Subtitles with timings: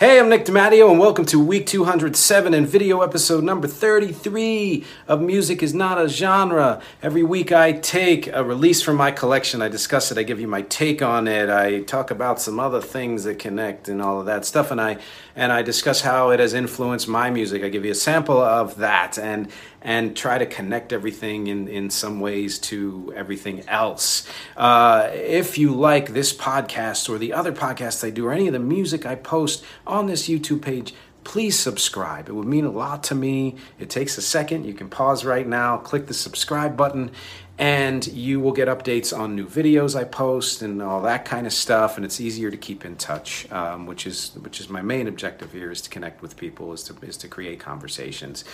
[0.00, 5.20] Hey, I'm Nick DiMatteo, and welcome to week 207 and video episode number 33 of
[5.20, 6.82] Music is Not a Genre.
[7.02, 10.48] Every week I take a release from my collection, I discuss it, I give you
[10.48, 14.26] my take on it, I talk about some other things that connect and all of
[14.26, 14.98] that stuff, and I
[15.34, 17.62] and I discuss how it has influenced my music.
[17.62, 19.50] I give you a sample of that and
[19.84, 24.28] and try to connect everything in, in some ways to everything else.
[24.56, 28.52] Uh, if you like this podcast or the other podcasts I do or any of
[28.52, 32.28] the music I post on this YouTube page, please subscribe.
[32.28, 33.56] It would mean a lot to me.
[33.78, 34.64] It takes a second.
[34.64, 37.10] You can pause right now, click the subscribe button,
[37.58, 41.52] and you will get updates on new videos I post and all that kind of
[41.52, 41.96] stuff.
[41.96, 45.52] And it's easier to keep in touch, um, which is which is my main objective
[45.52, 48.44] here is to connect with people, is to is to create conversations.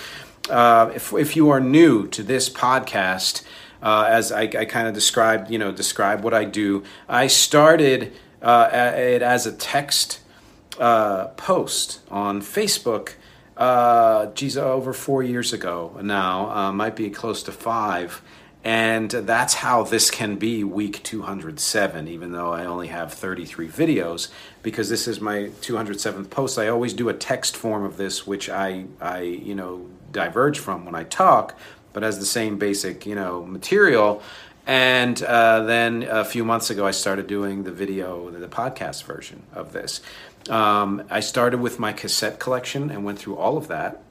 [0.50, 3.44] Uh, if if you are new to this podcast,
[3.80, 6.82] uh, as I, I kind of described, you know, describe what I do.
[7.08, 10.20] I started uh, it as a text
[10.78, 13.14] uh, post on Facebook.
[13.56, 18.22] Uh, geez, over four years ago now, uh, might be close to five.
[18.64, 24.28] And that's how this can be week 207, even though I only have 33 videos,
[24.62, 26.58] because this is my 207th post.
[26.58, 30.84] I always do a text form of this, which I, I you know, diverge from
[30.84, 31.58] when I talk,
[31.92, 34.22] but has the same basic, you know, material.
[34.66, 39.44] And uh, then a few months ago, I started doing the video, the podcast version
[39.54, 40.02] of this.
[40.48, 44.02] Um, I started with my cassette collection and went through all of that.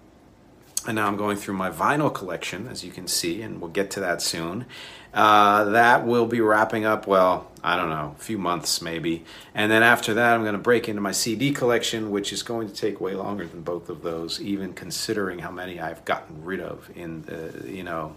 [0.86, 3.92] And now I'm going through my vinyl collection, as you can see, and we'll get
[3.92, 4.66] to that soon.
[5.14, 9.26] Uh, that will be wrapping up, well, I don't know, a few months maybe.
[9.54, 12.70] And then after that, I'm going to break into my CD collection, which is going
[12.70, 16.62] to take way longer than both of those, even considering how many I've gotten rid
[16.62, 18.16] of in the, you know,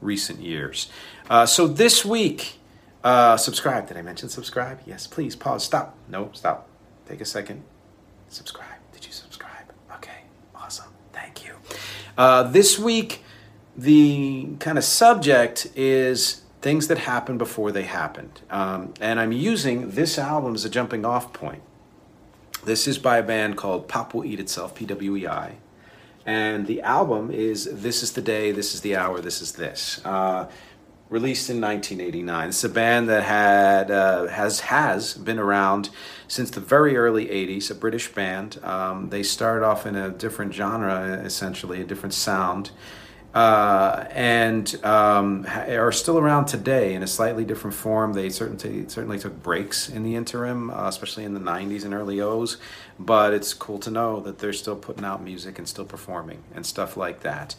[0.00, 0.88] recent years.
[1.28, 2.58] Uh, so this week,
[3.04, 3.88] uh, subscribe.
[3.88, 4.80] Did I mention subscribe?
[4.86, 5.64] Yes, please pause.
[5.64, 5.96] Stop.
[6.08, 6.68] No, stop.
[7.08, 7.62] Take a second.
[8.28, 8.66] Subscribe.
[8.92, 9.72] Did you subscribe?
[9.94, 10.24] Okay,
[10.54, 10.92] awesome.
[11.12, 11.54] Thank you.
[12.18, 13.22] Uh, this week,
[13.76, 18.42] the kind of subject is things that happened before they happened.
[18.50, 21.62] Um, and I'm using this album as a jumping off point.
[22.64, 25.52] This is by a band called Pop Will Eat Itself, P W E I.
[26.26, 30.02] And the album is This is the Day, This is the Hour, This is This.
[30.04, 30.48] Uh,
[31.10, 32.48] released in 1989.
[32.48, 35.90] It's a band that had uh, has has been around
[36.26, 37.70] since the very early 80s.
[37.70, 38.58] A British band.
[38.62, 42.70] Um, they started off in a different genre, essentially a different sound,
[43.34, 48.14] uh, and um, are still around today in a slightly different form.
[48.14, 52.20] They certainly certainly took breaks in the interim, uh, especially in the 90s and early
[52.20, 52.56] O's.
[52.98, 56.64] But it's cool to know that they're still putting out music and still performing and
[56.64, 57.54] stuff like that.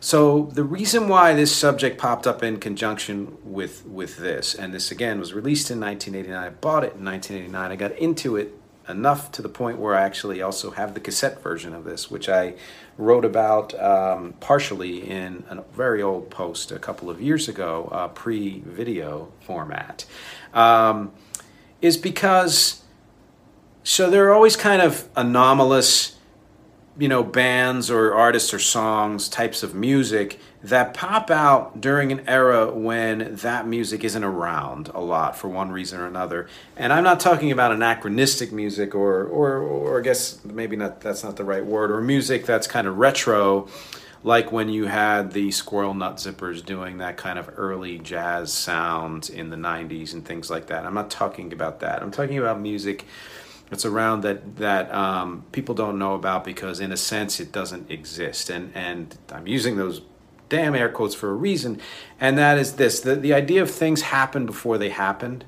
[0.00, 4.90] So the reason why this subject popped up in conjunction with with this, and this
[4.90, 6.36] again was released in 1989.
[6.36, 7.70] I bought it in 1989.
[7.70, 8.54] I got into it
[8.88, 12.28] enough to the point where I actually also have the cassette version of this, which
[12.28, 12.54] I
[12.98, 18.08] wrote about um, partially in a very old post a couple of years ago, uh,
[18.08, 20.04] pre-video format,
[20.52, 21.12] um,
[21.80, 22.82] is because
[23.82, 26.16] so there are always kind of anomalous
[26.96, 32.26] you know, bands or artists or songs, types of music that pop out during an
[32.28, 36.48] era when that music isn't around a lot for one reason or another.
[36.76, 41.24] And I'm not talking about anachronistic music or, or, or I guess maybe not, that's
[41.24, 43.68] not the right word, or music that's kind of retro,
[44.22, 49.28] like when you had the Squirrel Nut Zippers doing that kind of early jazz sound
[49.28, 50.86] in the 90s and things like that.
[50.86, 52.02] I'm not talking about that.
[52.02, 53.04] I'm talking about music
[53.70, 57.90] it's around that that um, people don't know about because in a sense it doesn't
[57.90, 58.50] exist.
[58.50, 60.02] And and i'm using those
[60.48, 61.80] damn air quotes for a reason.
[62.20, 65.44] And that is this the, the idea of things happen before they happened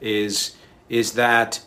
[0.00, 0.54] is
[0.88, 1.60] is that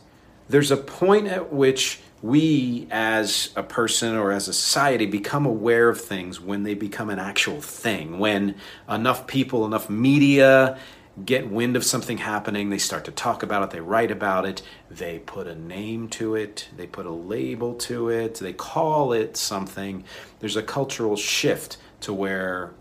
[0.47, 5.87] there's a point at which we as a person or as a society become aware
[5.87, 8.19] of things when they become an actual thing.
[8.19, 8.55] When
[8.89, 10.77] enough people enough media
[11.25, 14.61] get wind of something happening they start to talk about it they write about it
[14.89, 19.35] they put a name to it they put a label to it they call it
[19.35, 20.03] something
[20.39, 22.71] there's a cultural shift to where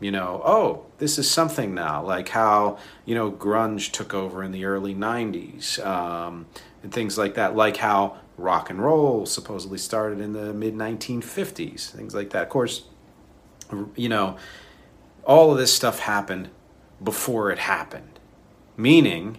[0.00, 4.52] you know oh this is something now like how you know grunge took over in
[4.52, 6.46] the early 90s um,
[6.82, 11.90] and things like that like how rock and roll supposedly started in the mid 1950s,
[11.90, 12.44] things like that.
[12.44, 12.84] Of course,
[13.94, 14.36] you know,
[15.24, 16.50] all of this stuff happened
[17.02, 18.18] before it happened.
[18.76, 19.38] Meaning,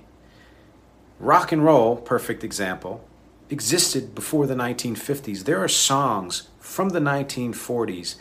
[1.20, 3.04] rock and roll, perfect example,
[3.50, 5.44] existed before the 1950s.
[5.44, 8.16] There are songs from the 1940s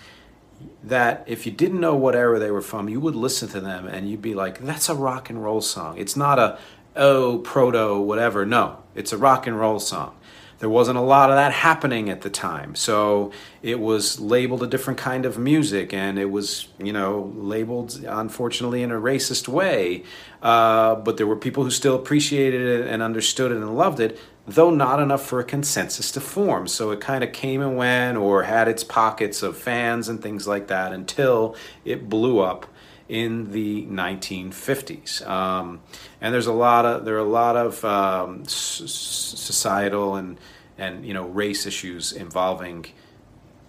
[0.82, 3.86] that if you didn't know what era they were from, you would listen to them
[3.86, 5.98] and you'd be like, that's a rock and roll song.
[5.98, 6.58] It's not a,
[6.94, 8.46] oh, proto, whatever.
[8.46, 10.16] No, it's a rock and roll song
[10.58, 12.74] there wasn't a lot of that happening at the time.
[12.74, 13.30] So
[13.62, 18.82] it was labeled a different kind of music, and it was, you know, labeled, unfortunately,
[18.82, 20.04] in a racist way.
[20.42, 24.18] Uh, but there were people who still appreciated it and understood it and loved it,
[24.46, 26.66] though not enough for a consensus to form.
[26.66, 30.46] So it kind of came and went or had its pockets of fans and things
[30.46, 32.66] like that until it blew up
[33.08, 35.26] in the 1950s.
[35.26, 35.80] Um,
[36.20, 40.38] and there's a lot of there are a lot of um, societal and
[40.78, 42.86] and you know race issues involving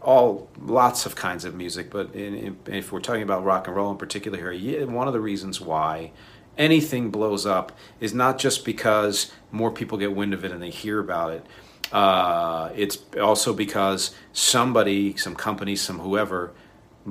[0.02, 1.90] all lots of kinds of music.
[1.90, 5.14] But in, in, if we're talking about rock and roll in particular here, one of
[5.14, 6.12] the reasons why
[6.58, 10.70] anything blows up is not just because more people get wind of it and they
[10.70, 11.46] hear about it.
[11.92, 16.52] Uh, it's also because somebody, some company, some whoever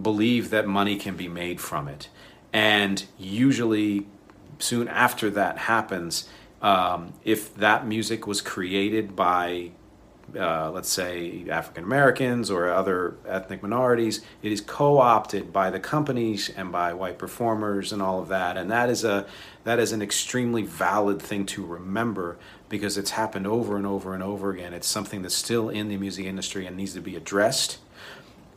[0.00, 2.08] believe that money can be made from it.
[2.56, 4.06] And usually,
[4.58, 6.26] soon after that happens,
[6.62, 9.72] um, if that music was created by,
[10.34, 16.48] uh, let's say, African Americans or other ethnic minorities, it is co-opted by the companies
[16.48, 18.56] and by white performers and all of that.
[18.56, 19.26] And that is a
[19.64, 22.38] that is an extremely valid thing to remember
[22.70, 24.72] because it's happened over and over and over again.
[24.72, 27.76] It's something that's still in the music industry and needs to be addressed.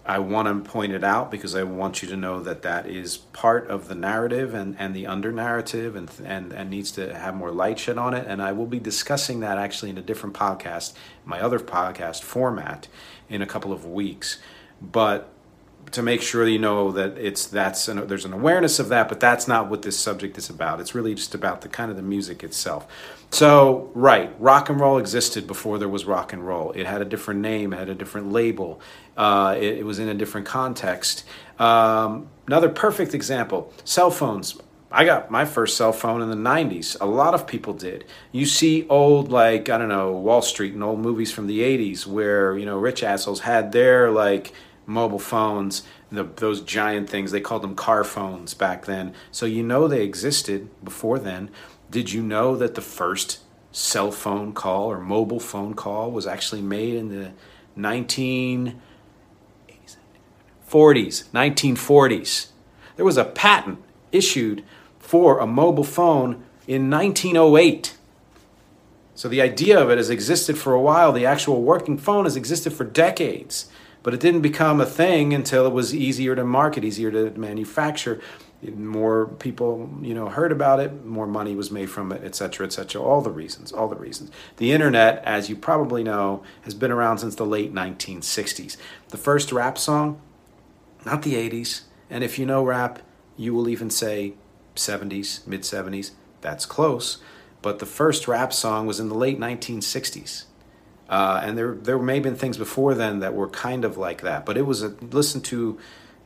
[0.09, 3.17] I want to point it out because I want you to know that that is
[3.17, 7.35] part of the narrative and, and the under narrative and, and, and needs to have
[7.35, 8.25] more light shed on it.
[8.27, 10.93] And I will be discussing that actually in a different podcast,
[11.25, 12.87] my other podcast format,
[13.29, 14.39] in a couple of weeks.
[14.81, 15.31] But
[15.91, 19.19] to make sure you know that it's that's an, there's an awareness of that, but
[19.19, 20.79] that's not what this subject is about.
[20.79, 22.87] It's really just about the kind of the music itself.
[23.31, 26.71] So, right, rock and roll existed before there was rock and roll.
[26.71, 28.81] It had a different name, it had a different label,
[29.17, 31.25] uh, it, it, was in a different context.
[31.59, 34.57] Um, another perfect example cell phones.
[34.91, 36.97] I got my first cell phone in the 90s.
[36.99, 38.05] A lot of people did.
[38.31, 42.07] You see old, like, I don't know, Wall Street and old movies from the 80s
[42.07, 44.51] where, you know, rich assholes had their, like,
[44.89, 47.31] mobile phones, the, those giant things.
[47.31, 49.13] They called them car phones back then.
[49.31, 51.49] So you know they existed before then.
[51.89, 53.39] Did you know that the first
[53.71, 57.31] cell phone call or mobile phone call was actually made in the
[57.77, 58.75] 1940s,
[60.67, 62.47] 1940s?
[62.95, 63.79] There was a patent
[64.11, 64.63] issued
[64.99, 67.95] for a mobile phone in 1908.
[69.15, 71.11] So the idea of it has existed for a while.
[71.11, 73.69] The actual working phone has existed for decades,
[74.03, 78.21] but it didn't become a thing until it was easier to market, easier to manufacture.
[78.61, 83.01] More people you know heard about it more money was made from it etc etc
[83.01, 84.31] all the reasons all the reasons.
[84.57, 88.75] The internet as you probably know has been around since the late 1960s
[89.11, 90.19] the first rap song
[91.05, 92.99] not the 80s and if you know rap
[93.37, 94.33] you will even say
[94.75, 97.17] 70s mid 70s that's close.
[97.61, 100.45] But the first rap song was in the late 1960s
[101.09, 104.21] uh, and there there may have been things before then that were kind of like
[104.21, 105.77] that but it was a listen to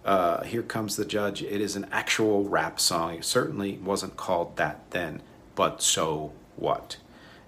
[0.05, 1.41] uh, Here Comes the Judge.
[1.41, 3.15] It is an actual rap song.
[3.15, 5.21] It certainly wasn't called that then,
[5.55, 6.97] but so what?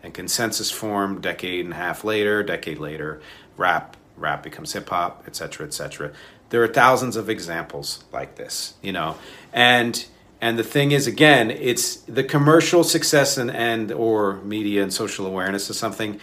[0.02, 3.22] And consensus formed decade and a half later, decade later,
[3.58, 6.14] rap rap becomes hip hop, etc., etc.
[6.50, 9.18] There are thousands of examples like this, you know,
[9.52, 10.06] and
[10.42, 15.26] and the thing is, again, it's the commercial success and, and or media and social
[15.26, 16.20] awareness of something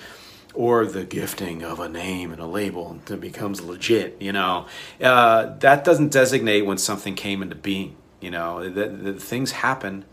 [0.54, 4.66] or the gifting of a name and a label that becomes legit, you know,
[5.02, 7.96] uh, that doesn't designate when something came into being.
[8.20, 10.04] You know, the, the things happen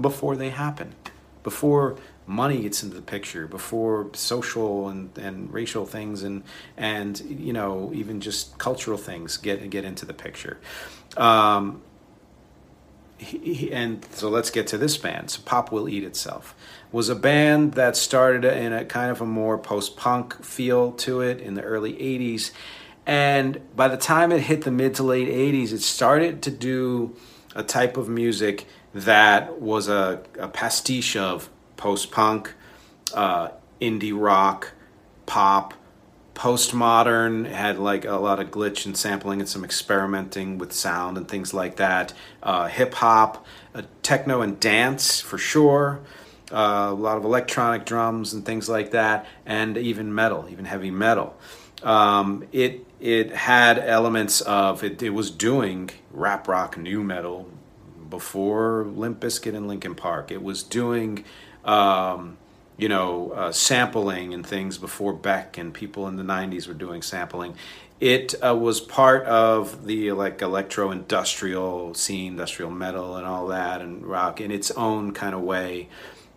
[0.00, 0.94] before they happen,
[1.42, 6.42] before money gets into the picture, before social and, and racial things and
[6.76, 10.58] and you know even just cultural things get get into the picture.
[11.16, 11.82] Um,
[13.18, 15.30] he, and so let's get to this band.
[15.30, 16.54] So Pop Will Eat Itself
[16.92, 21.20] was a band that started in a kind of a more post punk feel to
[21.20, 22.50] it in the early 80s.
[23.06, 27.16] And by the time it hit the mid to late 80s, it started to do
[27.54, 32.54] a type of music that was a, a pastiche of post punk,
[33.12, 33.48] uh,
[33.80, 34.72] indie rock,
[35.26, 35.74] pop,
[36.34, 41.28] postmodern had like a lot of glitch and sampling and some experimenting with sound and
[41.28, 42.12] things like that.
[42.42, 46.00] Uh, hip hop uh, techno and dance for sure.
[46.52, 50.90] Uh, a lot of electronic drums and things like that and even metal even heavy
[50.90, 51.36] metal.
[51.82, 57.48] Um, it it had elements of it, it was doing rap rock nu metal
[58.10, 60.30] before Limp Bizkit and Linkin Park.
[60.30, 61.24] It was doing
[61.64, 62.36] um,
[62.76, 67.02] you know, uh, sampling and things before Beck and people in the 90s were doing
[67.02, 67.54] sampling.
[68.00, 73.80] It uh, was part of the like electro industrial scene, industrial metal, and all that,
[73.80, 75.88] and rock in its own kind of way,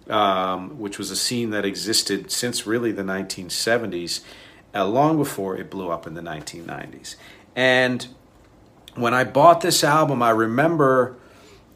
[0.10, 4.22] um, which was a scene that existed since really the 1970s,
[4.76, 7.16] uh, long before it blew up in the 1990s.
[7.56, 8.08] And
[8.94, 11.18] when I bought this album, I remember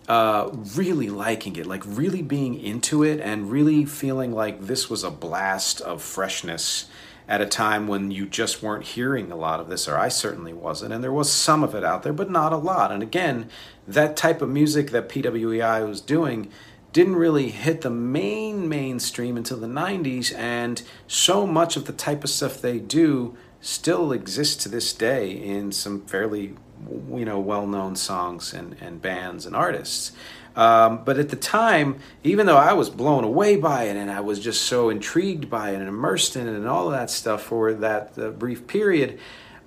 [0.07, 5.03] uh, really liking it, like really being into it, and really feeling like this was
[5.03, 6.87] a blast of freshness
[7.27, 10.53] at a time when you just weren't hearing a lot of this, or I certainly
[10.53, 10.91] wasn't.
[10.93, 12.91] And there was some of it out there, but not a lot.
[12.91, 13.49] And again,
[13.87, 16.51] that type of music that PWEI was doing
[16.91, 22.23] didn't really hit the main mainstream until the 90s, and so much of the type
[22.23, 26.55] of stuff they do still exists to this day in some fairly
[26.89, 30.11] you know well-known songs and, and bands and artists.
[30.55, 34.19] Um, but at the time even though i was blown away by it and i
[34.19, 37.43] was just so intrigued by it and immersed in it and all of that stuff
[37.43, 39.17] for that uh, brief period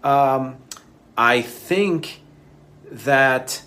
[0.02, 0.58] um,
[1.16, 2.20] i think
[2.90, 3.62] that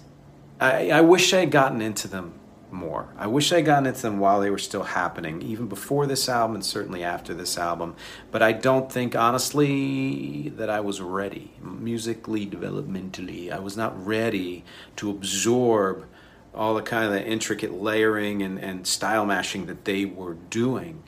[0.59, 2.36] I, I wish i had gotten into them
[2.71, 3.09] more.
[3.17, 6.55] I wish I'd gotten into them while they were still happening, even before this album
[6.55, 7.95] and certainly after this album.
[8.31, 11.51] But I don't think, honestly, that I was ready.
[11.61, 14.63] Musically, developmentally, I was not ready
[14.97, 16.05] to absorb
[16.53, 21.03] all the kind of the intricate layering and, and style mashing that they were doing.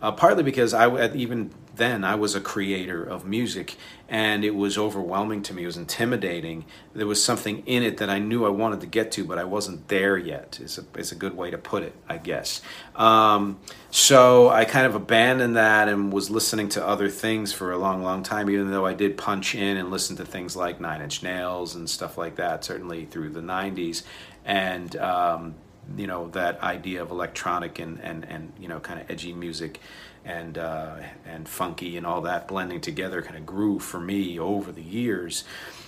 [0.00, 3.76] Uh, partly because I even then I was a creator of music
[4.08, 5.62] and it was overwhelming to me.
[5.62, 6.64] It was intimidating.
[6.94, 9.44] There was something in it that I knew I wanted to get to, but I
[9.44, 12.62] wasn't there yet, is a, is a good way to put it, I guess.
[12.94, 13.58] Um,
[13.90, 18.02] so I kind of abandoned that and was listening to other things for a long,
[18.02, 21.22] long time, even though I did punch in and listen to things like Nine Inch
[21.22, 24.02] Nails and stuff like that, certainly through the 90s.
[24.44, 25.54] And, um,
[25.96, 29.80] you know, that idea of electronic and, and, and you know, kind of edgy music
[30.26, 34.72] and uh, and funky and all that blending together kind of grew for me over
[34.72, 35.44] the years.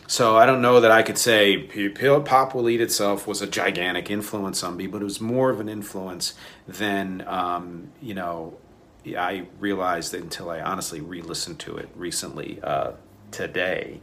[0.06, 1.64] So I don't know that I could say
[2.24, 5.60] Pop Will Eat Itself was a gigantic influence on me, but it was more of
[5.60, 6.34] an influence
[6.66, 8.56] than um, you know.
[9.06, 12.60] I realized until I honestly re-listened to it recently.
[12.62, 12.92] Uh,
[13.30, 14.00] today.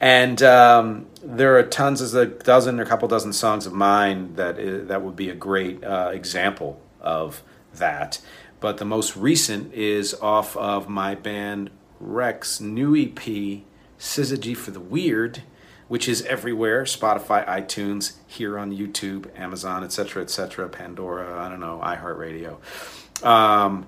[0.00, 4.34] And um, there are tons, as a dozen or a couple dozen songs of mine
[4.36, 7.42] that is, that would be a great uh, example of
[7.74, 8.20] that
[8.60, 11.70] but the most recent is off of my band
[12.00, 13.62] Rex new EP,
[13.98, 15.42] Syzygy for the Weird,
[15.88, 21.80] which is everywhere Spotify, iTunes, here on YouTube, Amazon, etc., etc., Pandora, I don't know,
[21.82, 23.24] iHeartRadio.
[23.24, 23.86] Um,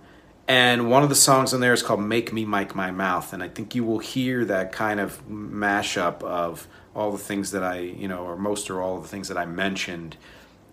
[0.51, 3.33] and one of the songs on there is called Make Me Mic My Mouth.
[3.33, 7.63] And I think you will hear that kind of mashup of all the things that
[7.63, 10.17] I, you know, or most or all of the things that I mentioned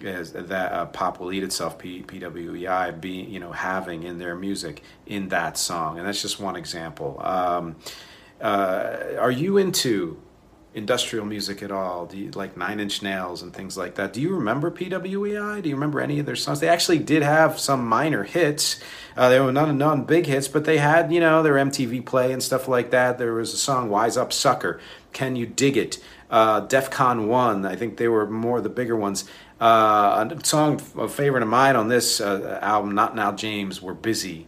[0.03, 4.35] as that uh, pop will eat itself P, pwei be you know having in their
[4.35, 7.75] music in that song and that's just one example um,
[8.39, 10.21] uh, are you into
[10.77, 12.05] industrial music at all?
[12.05, 14.13] Do you like nine inch nails and things like that?
[14.13, 14.89] Do you remember pwei
[15.61, 16.59] do you remember any of their songs?
[16.59, 18.79] They actually did have some minor hits.
[19.15, 22.31] Uh, they were not non big hits but they had you know their mtv play
[22.31, 23.17] and stuff like that.
[23.17, 24.79] There was a song wise up sucker
[25.13, 25.97] can you dig it?
[26.29, 29.25] Uh, defcon 1 i think they were more the bigger ones.
[29.59, 33.95] Uh, a song, a favorite of mine on this uh, album, Not Now James, were
[33.95, 34.45] busy,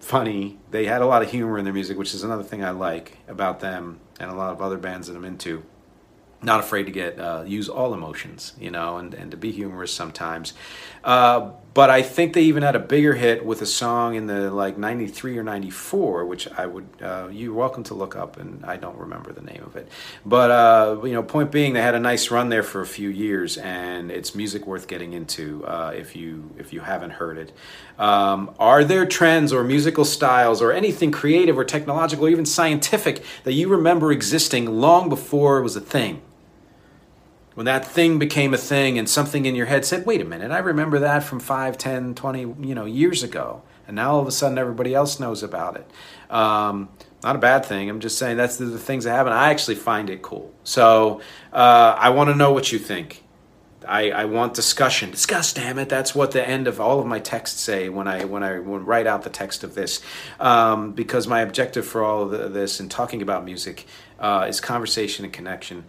[0.00, 0.58] funny.
[0.70, 3.18] They had a lot of humor in their music, which is another thing I like
[3.28, 5.62] about them and a lot of other bands that I'm into
[6.42, 9.92] not afraid to get uh, use all emotions, you know, and, and to be humorous
[9.92, 10.54] sometimes.
[11.04, 14.50] Uh, but I think they even had a bigger hit with a song in the
[14.50, 18.76] like '93 or '94, which I would uh, you're welcome to look up, and I
[18.76, 19.88] don't remember the name of it.
[20.24, 23.08] But uh, you know, point being, they had a nice run there for a few
[23.08, 27.52] years, and it's music worth getting into uh, if you if you haven't heard it.
[28.00, 33.22] Um, are there trends or musical styles or anything creative or technological or even scientific
[33.44, 36.22] that you remember existing long before it was a thing?
[37.60, 40.50] when that thing became a thing and something in your head said, wait a minute,
[40.50, 43.60] I remember that from 5, 10, 20, you know, years ago.
[43.86, 45.90] And now all of a sudden everybody else knows about it.
[46.32, 46.88] Um,
[47.22, 47.90] not a bad thing.
[47.90, 49.34] I'm just saying that's the, things that happen.
[49.34, 50.54] I actually find it cool.
[50.64, 51.20] So
[51.52, 53.24] uh, I want to know what you think.
[53.90, 55.10] I, I want discussion.
[55.10, 55.88] Discuss, damn it.
[55.88, 58.86] That's what the end of all of my texts say when I when I when
[58.86, 60.00] write out the text of this,
[60.38, 63.86] um, because my objective for all of this and talking about music
[64.20, 65.84] uh, is conversation and connection.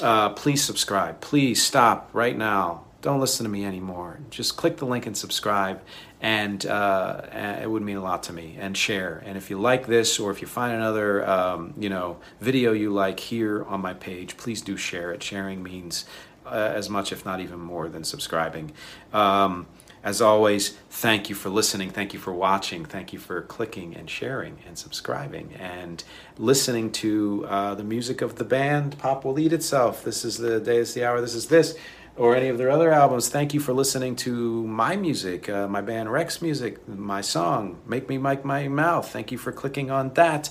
[0.00, 1.20] Uh, please subscribe.
[1.20, 2.84] Please stop right now.
[3.02, 4.20] Don't listen to me anymore.
[4.30, 5.82] Just click the link and subscribe,
[6.20, 7.22] and, uh,
[7.60, 8.56] it would mean a lot to me.
[8.60, 9.20] And share.
[9.26, 12.90] And if you like this, or if you find another, um, you know, video you
[12.90, 15.20] like here on my page, please do share it.
[15.20, 16.04] Sharing means
[16.50, 18.72] as much, if not even more, than subscribing.
[19.12, 19.66] Um,
[20.04, 21.90] as always, thank you for listening.
[21.90, 22.84] Thank you for watching.
[22.84, 26.02] Thank you for clicking and sharing and subscribing and
[26.38, 30.02] listening to uh, the music of the band Pop Will Eat Itself.
[30.02, 31.76] This is the day, is the hour, this is this,
[32.16, 33.28] or any of their other albums.
[33.28, 38.08] Thank you for listening to my music, uh, my band Rex music, my song, Make
[38.08, 39.08] Me Mike My Mouth.
[39.08, 40.50] Thank you for clicking on that.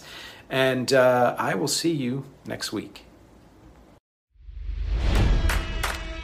[0.50, 3.04] And uh, I will see you next week.